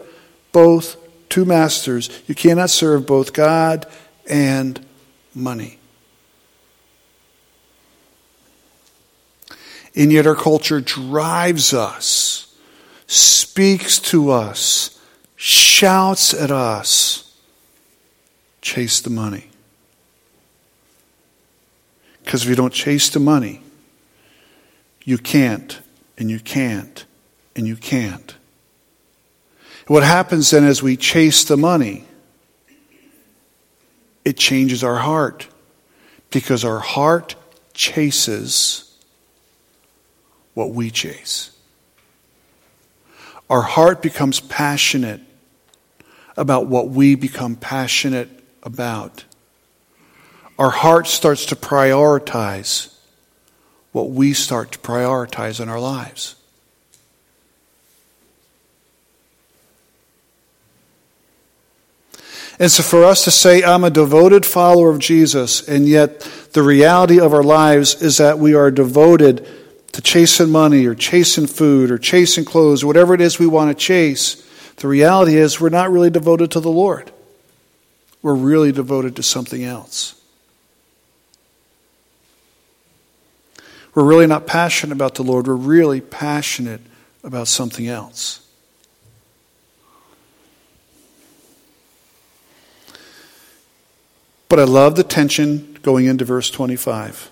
[0.52, 0.96] both
[1.30, 2.10] two masters.
[2.26, 3.86] You cannot serve both God
[4.28, 4.84] and
[5.34, 5.78] money.
[9.94, 12.54] And yet, our culture drives us,
[13.06, 15.00] speaks to us,
[15.36, 17.25] shouts at us
[18.66, 19.48] chase the money.
[22.24, 23.62] Because if you don't chase the money,
[25.04, 25.80] you can't,
[26.18, 27.04] and you can't,
[27.54, 28.34] and you can't.
[29.86, 32.06] What happens then as we chase the money,
[34.24, 35.46] it changes our heart
[36.32, 37.36] because our heart
[37.72, 38.92] chases
[40.54, 41.52] what we chase.
[43.48, 45.20] Our heart becomes passionate
[46.36, 48.35] about what we become passionate
[48.66, 49.24] about
[50.58, 52.94] our heart starts to prioritize
[53.92, 56.34] what we start to prioritize in our lives.
[62.58, 66.20] And so, for us to say, I'm a devoted follower of Jesus, and yet
[66.52, 69.46] the reality of our lives is that we are devoted
[69.92, 73.70] to chasing money or chasing food or chasing clothes, or whatever it is we want
[73.70, 74.42] to chase,
[74.76, 77.12] the reality is we're not really devoted to the Lord.
[78.26, 80.20] We're really devoted to something else.
[83.94, 85.46] we're really not passionate about the Lord.
[85.46, 86.80] We're really passionate
[87.22, 88.44] about something else.
[94.48, 97.30] But I love the tension going into verse 25.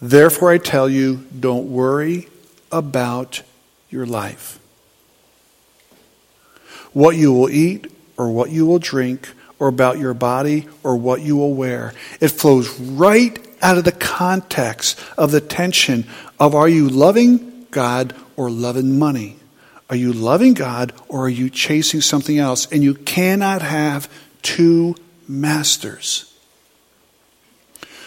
[0.00, 2.30] Therefore, I tell you, don't worry
[2.72, 3.42] about
[3.90, 4.58] your life.
[6.92, 9.28] What you will eat or what you will drink
[9.58, 11.94] or about your body or what you will wear.
[12.20, 16.06] It flows right out of the context of the tension
[16.40, 19.36] of are you loving God or loving money?
[19.88, 22.66] Are you loving God or are you chasing something else?
[22.72, 24.12] And you cannot have
[24.42, 24.96] two
[25.28, 26.31] masters.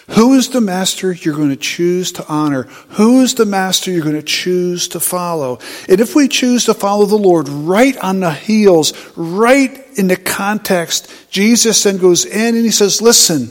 [0.09, 2.63] Who is the master you're going to choose to honor?
[2.89, 5.59] Who is the master you're going to choose to follow?
[5.89, 10.15] And if we choose to follow the Lord right on the heels, right in the
[10.15, 13.49] context, Jesus then goes in and he says, Listen,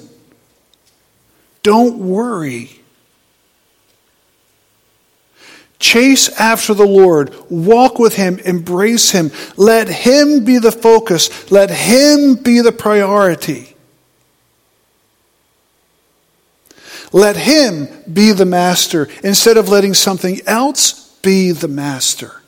[1.65, 2.71] don't worry.
[5.81, 7.35] Chase after the Lord.
[7.51, 8.39] Walk with Him.
[8.39, 9.31] Embrace Him.
[9.57, 11.51] Let Him be the focus.
[11.51, 13.74] Let Him be the priority.
[17.15, 22.43] Let Him be the master instead of letting something else be the master.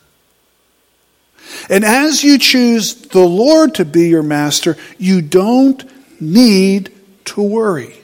[1.69, 5.81] And as you choose the Lord to be your master, you don't
[6.19, 6.91] need
[7.25, 7.95] to worry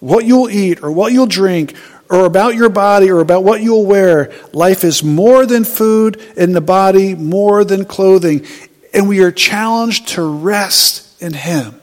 [0.00, 1.76] what you'll eat or what you'll drink
[2.10, 4.32] or about your body or about what you'll wear.
[4.52, 8.44] Life is more than food, and the body more than clothing.
[8.92, 11.80] And we are challenged to rest in Him.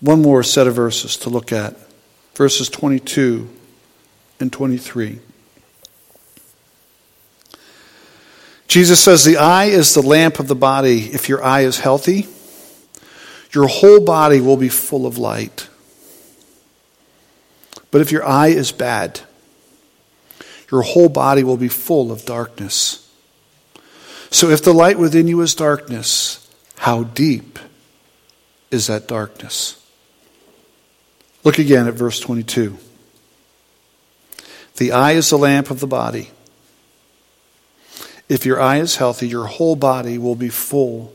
[0.00, 1.76] One more set of verses to look at
[2.34, 3.48] verses 22
[4.40, 5.18] and 23.
[8.66, 11.12] Jesus says, The eye is the lamp of the body.
[11.12, 12.28] If your eye is healthy,
[13.52, 15.68] your whole body will be full of light.
[17.90, 19.20] But if your eye is bad,
[20.70, 23.10] your whole body will be full of darkness.
[24.30, 27.58] So if the light within you is darkness, how deep
[28.70, 29.79] is that darkness?
[31.42, 32.76] Look again at verse 22.
[34.76, 36.30] The eye is the lamp of the body.
[38.28, 41.12] If your eye is healthy, your whole body will be full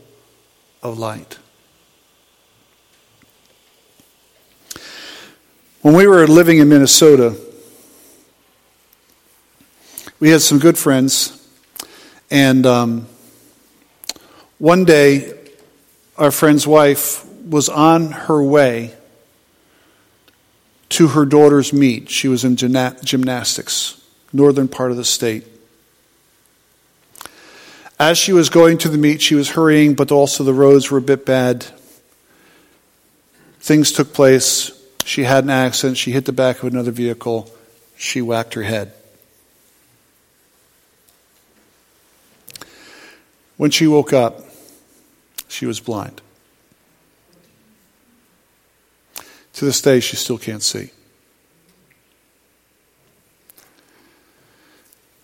[0.82, 1.38] of light.
[5.82, 7.36] When we were living in Minnesota,
[10.18, 11.48] we had some good friends,
[12.30, 13.06] and um,
[14.58, 15.32] one day
[16.18, 18.95] our friend's wife was on her way
[20.90, 22.10] to her daughter's meet.
[22.10, 24.00] She was in gymnastics,
[24.32, 25.44] northern part of the state.
[27.98, 30.98] As she was going to the meet, she was hurrying, but also the roads were
[30.98, 31.66] a bit bad.
[33.60, 34.70] Things took place.
[35.04, 35.96] She had an accident.
[35.96, 37.50] She hit the back of another vehicle.
[37.96, 38.92] She whacked her head.
[43.56, 44.44] When she woke up,
[45.48, 46.20] she was blind.
[49.56, 50.90] To this day, she still can't see.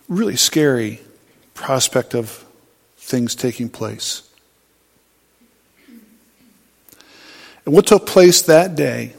[0.09, 1.01] Really scary
[1.53, 2.43] prospect of
[2.97, 4.27] things taking place.
[7.63, 9.13] And what took place that day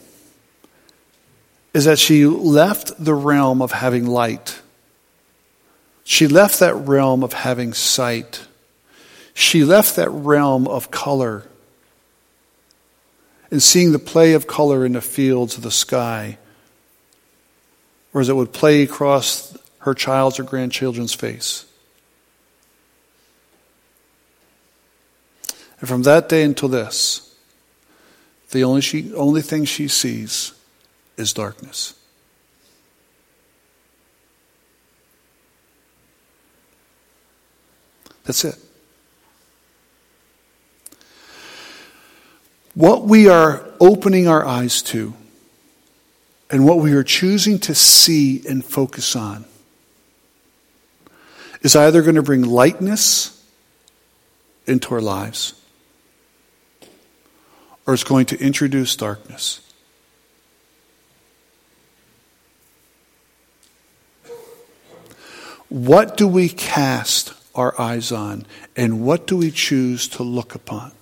[1.72, 4.60] is that she left the realm of having light.
[6.02, 8.48] She left that realm of having sight.
[9.32, 11.44] She left that realm of color
[13.54, 16.38] and seeing the play of color in the fields of the sky,
[18.12, 21.64] or as it would play across her child's or grandchildren's face.
[25.78, 27.32] And from that day until this,
[28.50, 30.52] the only, she, only thing she sees
[31.16, 31.94] is darkness.
[38.24, 38.63] That's it.
[42.74, 45.14] What we are opening our eyes to
[46.50, 49.44] and what we are choosing to see and focus on
[51.62, 53.44] is either going to bring lightness
[54.66, 55.54] into our lives
[57.86, 59.60] or it's going to introduce darkness.
[65.68, 68.46] What do we cast our eyes on
[68.76, 70.92] and what do we choose to look upon?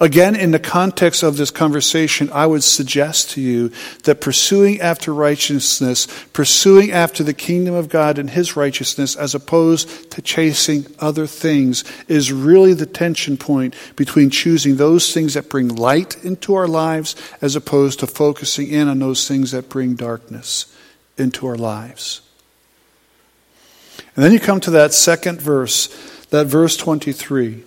[0.00, 3.70] Again, in the context of this conversation, I would suggest to you
[4.02, 10.10] that pursuing after righteousness, pursuing after the kingdom of God and His righteousness, as opposed
[10.10, 15.68] to chasing other things, is really the tension point between choosing those things that bring
[15.68, 20.66] light into our lives as opposed to focusing in on those things that bring darkness
[21.16, 22.20] into our lives.
[24.16, 25.88] And then you come to that second verse,
[26.30, 27.64] that verse 23.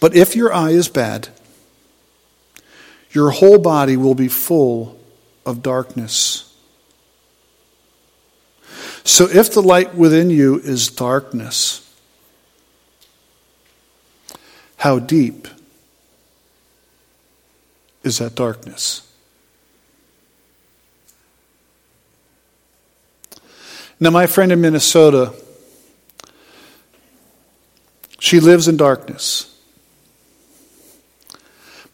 [0.00, 1.28] But if your eye is bad,
[3.10, 4.98] your whole body will be full
[5.44, 6.44] of darkness.
[9.04, 11.84] So if the light within you is darkness,
[14.76, 15.48] how deep
[18.04, 19.02] is that darkness?
[24.00, 25.32] Now, my friend in Minnesota,
[28.20, 29.57] she lives in darkness.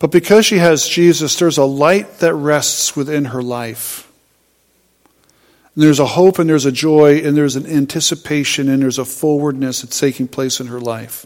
[0.05, 4.07] But because she has Jesus, there's a light that rests within her life.
[5.75, 9.07] And there's a hope and there's a joy and there's an anticipation and there's a
[9.07, 11.25] forwardness that's taking place in her life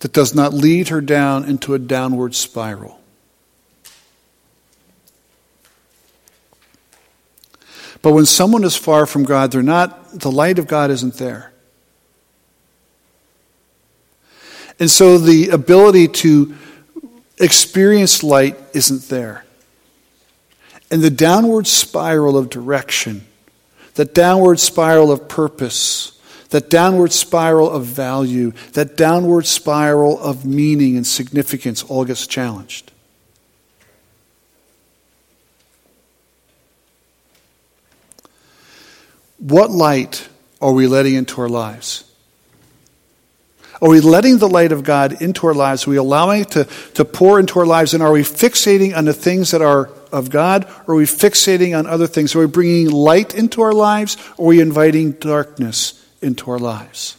[0.00, 2.98] that does not lead her down into a downward spiral.
[8.02, 11.49] But when someone is far from God, they're not, the light of God isn't there.
[14.80, 16.54] And so the ability to
[17.38, 19.44] experience light isn't there.
[20.90, 23.26] And the downward spiral of direction,
[23.94, 26.18] that downward spiral of purpose,
[26.48, 32.90] that downward spiral of value, that downward spiral of meaning and significance all gets challenged.
[39.38, 40.28] What light
[40.60, 42.09] are we letting into our lives?
[43.82, 45.86] Are we letting the light of God into our lives?
[45.86, 46.64] Are we allowing it to,
[46.94, 47.94] to pour into our lives?
[47.94, 50.66] And are we fixating on the things that are of God?
[50.86, 52.34] Or are we fixating on other things?
[52.34, 54.18] Are we bringing light into our lives?
[54.36, 57.16] Or are we inviting darkness into our lives?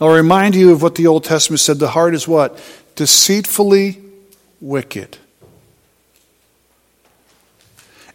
[0.00, 1.78] I'll remind you of what the Old Testament said.
[1.78, 2.58] The heart is what?
[2.94, 4.02] Deceitfully
[4.60, 5.18] wicked.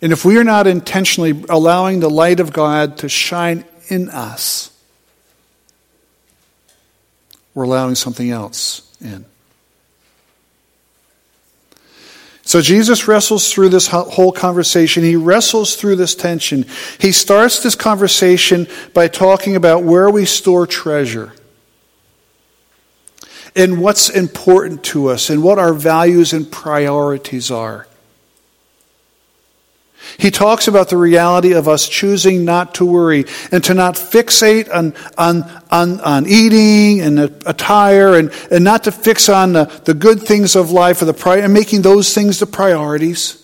[0.02, 4.71] And if we are not intentionally allowing the light of God to shine in us,
[7.54, 9.26] we're allowing something else in.
[12.44, 15.04] So Jesus wrestles through this whole conversation.
[15.04, 16.66] He wrestles through this tension.
[17.00, 21.34] He starts this conversation by talking about where we store treasure
[23.56, 27.88] and what's important to us and what our values and priorities are.
[30.22, 34.72] He talks about the reality of us choosing not to worry and to not fixate
[34.72, 35.42] on, on,
[35.72, 40.56] on, on eating and attire and, and not to fix on the, the good things
[40.56, 43.44] of life or the pri- and making those things the priorities,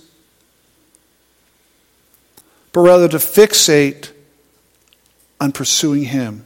[2.73, 4.11] but rather to fixate
[5.41, 6.45] on pursuing Him,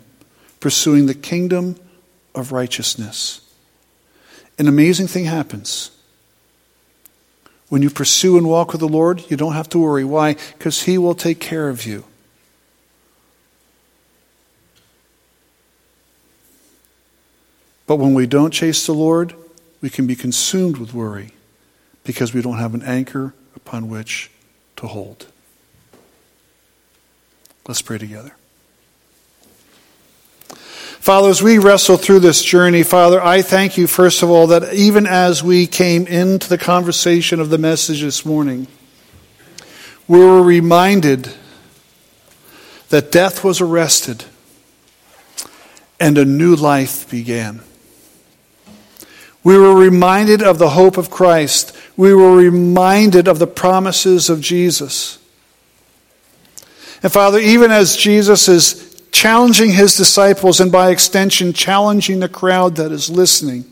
[0.62, 1.76] pursuing the kingdom
[2.34, 3.42] of righteousness.
[4.58, 5.92] An amazing thing happens.
[7.72, 10.04] When you pursue and walk with the Lord, you don't have to worry.
[10.04, 10.34] Why?
[10.58, 12.04] Because He will take care of you.
[17.88, 19.34] But when we don't chase the Lord,
[19.80, 21.32] we can be consumed with worry
[22.04, 24.30] because we don't have an anchor upon which
[24.76, 25.28] to hold.
[27.66, 28.36] Let's pray together.
[31.02, 34.72] Father, as we wrestle through this journey, Father, I thank you, first of all, that
[34.76, 38.68] even as we came into the conversation of the message this morning,
[40.08, 41.34] we were reminded
[42.90, 44.26] that death was arrested
[46.00, 47.62] and a new life began.
[49.44, 51.76] We were reminded of the hope of Christ.
[51.98, 55.18] We were reminded of the promises of Jesus.
[57.02, 62.76] And Father, even as Jesus is challenging his disciples and by extension challenging the crowd
[62.78, 63.66] that is listening.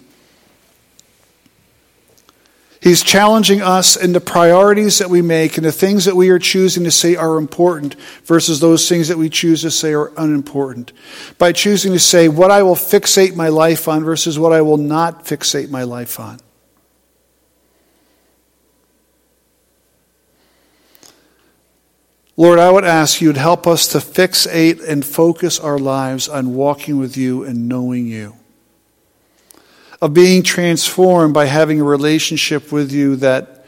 [2.82, 6.40] He's challenging us in the priorities that we make and the things that we are
[6.40, 10.94] choosing to say are important versus those things that we choose to say are unimportant.
[11.38, 14.78] By choosing to say what I will fixate my life on versus what I will
[14.78, 16.40] not fixate my life on.
[22.40, 26.56] Lord, I would ask you to help us to fixate and focus our lives on
[26.56, 28.38] walking with you and knowing you.
[30.02, 33.66] Of being transformed by having a relationship with you that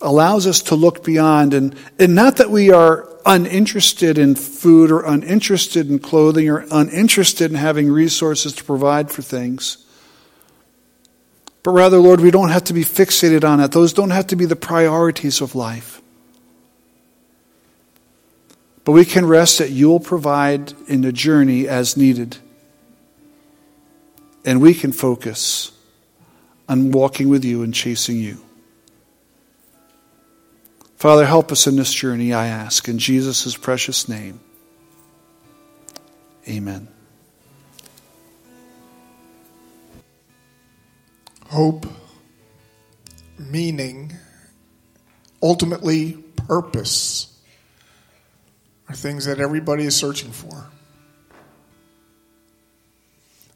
[0.00, 5.04] allows us to look beyond and, and not that we are uninterested in food or
[5.04, 9.86] uninterested in clothing or uninterested in having resources to provide for things.
[11.62, 13.70] But rather, Lord, we don't have to be fixated on it.
[13.70, 16.01] Those don't have to be the priorities of life.
[18.84, 22.38] But we can rest that you will provide in the journey as needed.
[24.44, 25.70] And we can focus
[26.68, 28.38] on walking with you and chasing you.
[30.96, 34.40] Father, help us in this journey, I ask, in Jesus' precious name.
[36.48, 36.88] Amen.
[41.46, 41.86] Hope,
[43.38, 44.12] meaning,
[45.42, 47.31] ultimately, purpose
[48.92, 50.66] are things that everybody is searching for.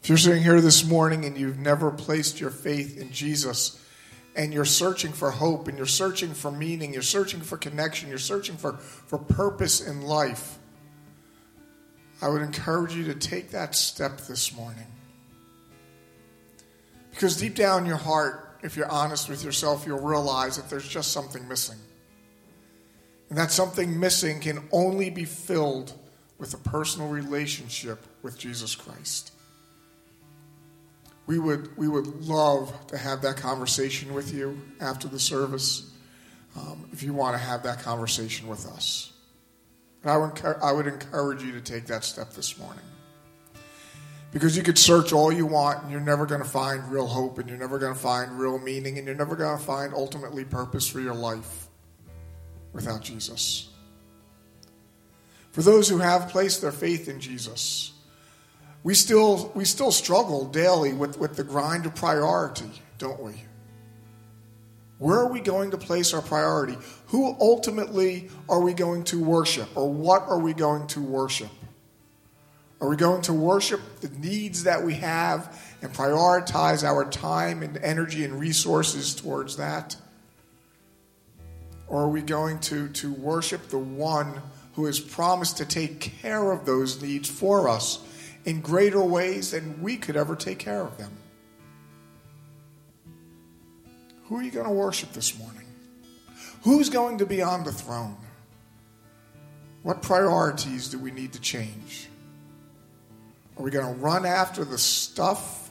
[0.03, 3.83] If you're sitting here this morning and you've never placed your faith in Jesus,
[4.35, 8.19] and you're searching for hope, and you're searching for meaning, you're searching for connection, you're
[8.19, 10.59] searching for, for purpose in life,
[12.23, 14.87] I would encourage you to take that step this morning.
[17.11, 20.89] Because deep down in your heart, if you're honest with yourself, you'll realize that there's
[20.89, 21.79] just something missing.
[23.29, 25.93] And that something missing can only be filled
[26.39, 29.33] with a personal relationship with Jesus Christ.
[31.27, 35.91] We would, we would love to have that conversation with you after the service
[36.57, 39.13] um, if you want to have that conversation with us.
[40.03, 42.85] And I would, I would encourage you to take that step this morning.
[44.33, 47.39] Because you could search all you want and you're never going to find real hope
[47.39, 50.45] and you're never going to find real meaning and you're never going to find ultimately
[50.45, 51.66] purpose for your life
[52.77, 53.69] without Jesus.
[55.51, 57.93] For those who have placed their faith in Jesus,
[58.85, 63.33] we still, we still struggle daily with, with the grind of priority, don't we?
[64.99, 66.77] Where are we going to place our priority?
[67.07, 69.69] Who ultimately are we going to worship?
[69.75, 71.51] Or what are we going to worship?
[72.81, 77.79] Are we going to worship the needs that we have and prioritize our time and
[77.79, 79.97] energy and resources towards that?
[81.89, 84.41] Or are we going to, to worship the one
[84.75, 88.01] who has promised to take care of those needs for us
[88.45, 91.13] in greater ways than we could ever take care of them?
[94.25, 95.67] Who are you going to worship this morning?
[96.63, 98.17] Who's going to be on the throne?
[99.83, 102.09] What priorities do we need to change?
[103.57, 105.71] Are we going to run after the stuff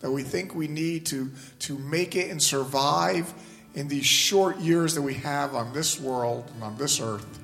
[0.00, 1.30] that we think we need to,
[1.60, 3.32] to make it and survive
[3.76, 7.38] in these short years that we have on this world and on this earth?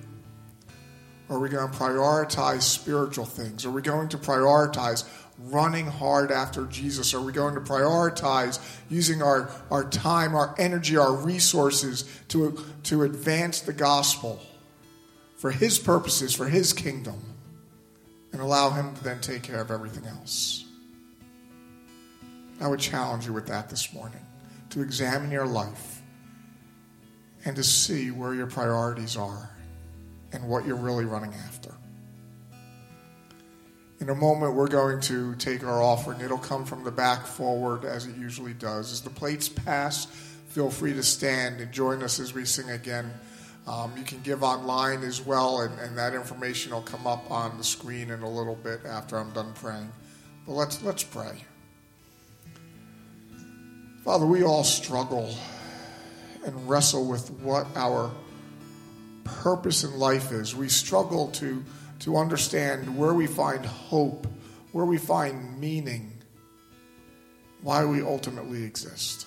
[1.28, 3.64] Are we going to prioritize spiritual things?
[3.64, 5.04] Are we going to prioritize
[5.38, 7.14] running hard after Jesus?
[7.14, 8.58] Are we going to prioritize
[8.90, 14.42] using our, our time, our energy, our resources to, to advance the gospel
[15.36, 17.20] for His purposes, for His kingdom,
[18.32, 20.64] and allow Him to then take care of everything else?
[22.60, 24.24] I would challenge you with that this morning
[24.70, 25.91] to examine your life
[27.44, 29.50] and to see where your priorities are
[30.32, 31.74] and what you're really running after.
[34.00, 36.20] In a moment, we're going to take our offering.
[36.20, 38.92] It'll come from the back forward as it usually does.
[38.92, 40.06] As the plates pass,
[40.48, 43.12] feel free to stand and join us as we sing again.
[43.66, 47.56] Um, you can give online as well, and, and that information will come up on
[47.58, 49.92] the screen in a little bit after I'm done praying.
[50.46, 51.44] But let's, let's pray.
[54.04, 55.32] Father, we all struggle
[56.44, 58.10] and wrestle with what our
[59.24, 60.54] purpose in life is.
[60.54, 61.64] We struggle to
[62.02, 64.26] to understand where we find hope,
[64.72, 66.12] where we find meaning,
[67.62, 69.26] why we ultimately exist.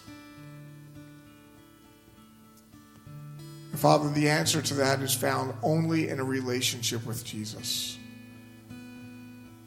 [3.72, 7.98] And Father, the answer to that is found only in a relationship with Jesus.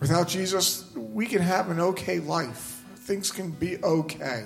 [0.01, 2.85] Without Jesus, we can have an okay life.
[2.97, 4.45] Things can be okay.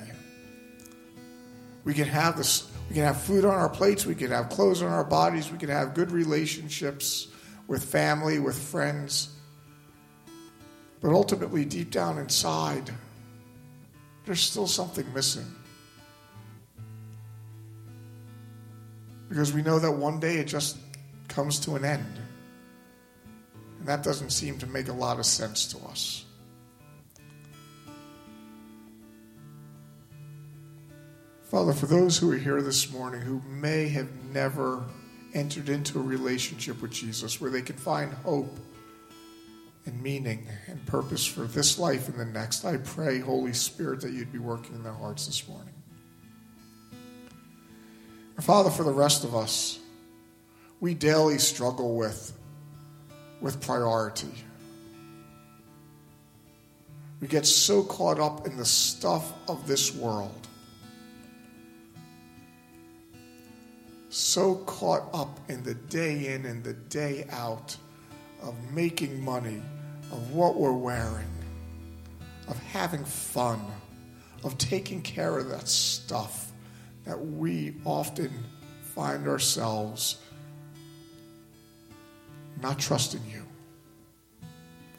[1.85, 4.83] We can have this we can have food on our plates, we can have clothes
[4.83, 7.29] on our bodies, we can have good relationships
[7.67, 9.31] with family, with friends.
[11.01, 12.91] But ultimately, deep down inside,
[14.27, 15.47] there's still something missing.
[19.31, 20.77] Because we know that one day it just
[21.29, 22.21] comes to an end.
[23.79, 26.27] And that doesn't seem to make a lot of sense to us.
[31.53, 34.83] Father, for those who are here this morning who may have never
[35.35, 38.59] entered into a relationship with Jesus where they can find hope
[39.85, 42.65] and meaning and purpose for this life and the next.
[42.65, 45.75] I pray, Holy Spirit, that you'd be working in their hearts this morning.
[48.37, 49.79] And Father, for the rest of us,
[50.81, 52.33] we daily struggle with,
[53.43, 54.33] with priority.
[57.21, 60.42] We get so caught up in the stuff of this world
[64.13, 67.75] so caught up in the day in and the day out
[68.43, 69.63] of making money,
[70.11, 71.31] of what we're wearing,
[72.47, 73.59] of having fun,
[74.45, 76.53] of taking care of that stuff
[77.07, 78.31] that we often
[78.95, 80.19] find ourselves
[82.61, 83.43] not trusting you.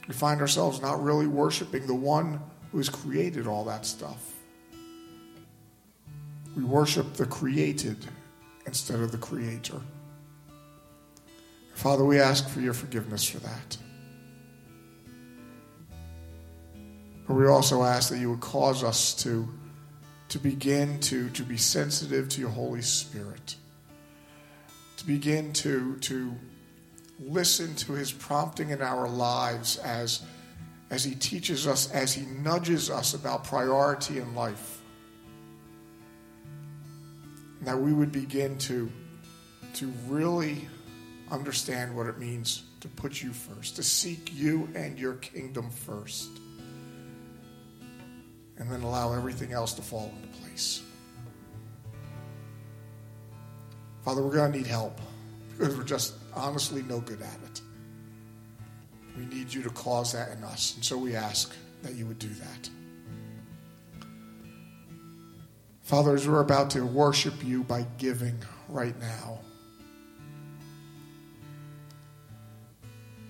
[0.08, 2.40] We find ourselves not really worshiping the one
[2.72, 4.34] who has created all that stuff.
[6.58, 8.08] We worship the created
[8.66, 9.80] instead of the Creator.
[11.74, 13.78] Father, we ask for your forgiveness for that.
[17.28, 19.48] But we also ask that you would cause us to,
[20.30, 23.56] to begin to, to be sensitive to your Holy Spirit,
[24.98, 26.34] to begin to, to
[27.20, 30.22] listen to his prompting in our lives as,
[30.90, 34.83] as he teaches us, as he nudges us about priority in life
[37.66, 38.92] that we would begin to,
[39.76, 40.68] to really
[41.32, 46.30] understand what it means to put you first, to seek you and your kingdom first,
[48.58, 50.84] and then allow everything else to fall into place.
[54.04, 55.00] Father, we're going to need help
[55.58, 57.62] because we're just honestly no good at it.
[59.18, 61.54] We need you to cause that in us, and so we ask
[61.84, 62.70] that you would do that.
[65.84, 69.40] Father, as we're about to worship you by giving right now,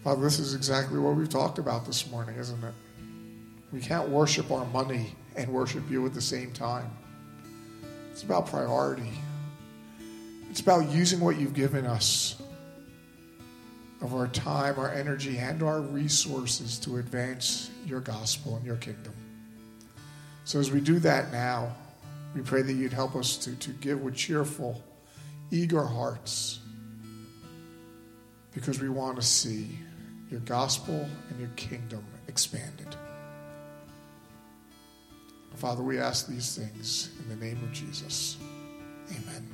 [0.03, 2.73] Father, this is exactly what we've talked about this morning, isn't it?
[3.71, 6.91] We can't worship our money and worship you at the same time.
[8.11, 9.11] It's about priority.
[10.51, 12.39] It's about using what you've given us
[14.01, 19.13] of our time, our energy, and our resources to advance your gospel and your kingdom.
[20.43, 21.75] So as we do that now,
[22.35, 24.83] we pray that you'd help us to, to give with cheerful,
[25.51, 26.59] eager hearts
[28.53, 29.77] because we want to see
[30.29, 32.95] your gospel and your kingdom expanded.
[35.55, 38.37] Father, we ask these things in the name of Jesus.
[39.11, 39.52] Amen.